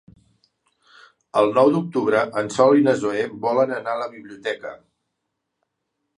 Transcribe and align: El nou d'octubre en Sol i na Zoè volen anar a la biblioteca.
El 1.41 1.53
nou 1.57 1.69
d'octubre 1.75 2.23
en 2.41 2.49
Sol 2.57 2.81
i 2.81 2.87
na 2.89 2.97
Zoè 3.03 3.27
volen 3.45 3.75
anar 3.77 3.95
a 3.95 4.01
la 4.03 4.11
biblioteca. 4.17 4.75